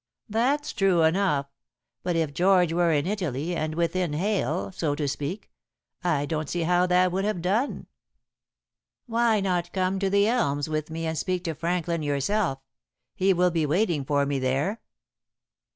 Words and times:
"That's 0.27 0.73
true 0.73 1.03
enough. 1.03 1.45
Yet 2.03 2.15
if 2.15 2.33
George 2.33 2.73
were 2.73 2.91
in 2.91 3.05
Italy 3.05 3.55
and 3.55 3.75
within 3.75 4.13
hail, 4.13 4.71
so 4.71 4.95
to 4.95 5.07
speak, 5.07 5.51
I 6.03 6.25
don't 6.25 6.49
see 6.49 6.63
how 6.63 6.87
that 6.87 7.11
would 7.11 7.23
have 7.23 7.39
done. 7.39 7.85
Why 9.05 9.39
not 9.41 9.71
come 9.71 9.99
to 9.99 10.09
The 10.09 10.25
Elms 10.27 10.67
with 10.67 10.89
me 10.89 11.05
and 11.05 11.15
speak 11.15 11.43
to 11.43 11.53
Franklin 11.53 12.01
yourself? 12.01 12.57
He 13.13 13.31
will 13.31 13.51
be 13.51 13.67
waiting 13.67 14.03
for 14.03 14.25
me 14.25 14.39
there." 14.39 14.81